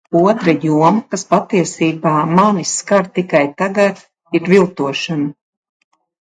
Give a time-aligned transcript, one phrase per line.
[0.19, 4.03] Otra joma, kas patiesībā mani skar tikai tagad,
[4.41, 5.29] ir viltošana.